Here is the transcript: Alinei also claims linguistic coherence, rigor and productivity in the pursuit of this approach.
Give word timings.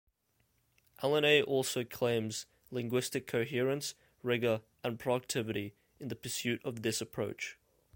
Alinei 1.03 1.45
also 1.45 1.83
claims 1.83 2.47
linguistic 2.71 3.27
coherence, 3.27 3.93
rigor 4.23 4.61
and 4.83 4.97
productivity 4.97 5.75
in 5.99 6.07
the 6.07 6.15
pursuit 6.15 6.59
of 6.65 6.81
this 6.81 7.01
approach. 7.01 7.55